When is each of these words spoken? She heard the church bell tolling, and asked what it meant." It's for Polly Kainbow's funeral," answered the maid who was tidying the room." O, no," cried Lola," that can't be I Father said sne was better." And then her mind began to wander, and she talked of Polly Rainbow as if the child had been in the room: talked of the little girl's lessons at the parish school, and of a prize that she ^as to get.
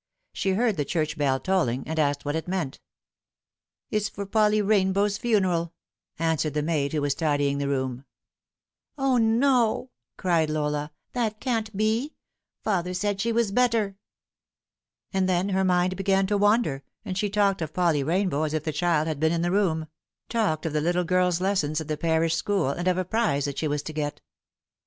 She 0.33 0.53
heard 0.53 0.77
the 0.77 0.83
church 0.83 1.15
bell 1.15 1.39
tolling, 1.39 1.83
and 1.85 1.99
asked 1.99 2.25
what 2.25 2.35
it 2.35 2.47
meant." 2.47 2.79
It's 3.91 4.09
for 4.09 4.25
Polly 4.25 4.59
Kainbow's 4.59 5.19
funeral," 5.19 5.73
answered 6.17 6.55
the 6.55 6.63
maid 6.63 6.91
who 6.93 7.03
was 7.03 7.13
tidying 7.13 7.59
the 7.59 7.67
room." 7.67 8.05
O, 9.07 9.17
no," 9.17 9.91
cried 10.17 10.49
Lola," 10.49 10.91
that 11.13 11.39
can't 11.39 11.77
be 11.77 12.13
I 12.13 12.63
Father 12.63 12.95
said 12.95 13.19
sne 13.19 13.31
was 13.35 13.51
better." 13.51 13.95
And 15.13 15.29
then 15.29 15.49
her 15.49 15.63
mind 15.63 15.95
began 15.95 16.25
to 16.25 16.35
wander, 16.39 16.81
and 17.05 17.15
she 17.15 17.29
talked 17.29 17.61
of 17.61 17.71
Polly 17.71 18.01
Rainbow 18.01 18.41
as 18.41 18.55
if 18.55 18.63
the 18.63 18.73
child 18.73 19.07
had 19.07 19.19
been 19.19 19.31
in 19.31 19.43
the 19.43 19.51
room: 19.51 19.85
talked 20.29 20.65
of 20.65 20.73
the 20.73 20.81
little 20.81 21.03
girl's 21.03 21.39
lessons 21.39 21.79
at 21.79 21.87
the 21.87 21.95
parish 21.95 22.33
school, 22.35 22.69
and 22.71 22.87
of 22.87 22.97
a 22.97 23.05
prize 23.05 23.45
that 23.45 23.59
she 23.59 23.67
^as 23.67 23.83
to 23.83 23.93
get. 23.93 24.19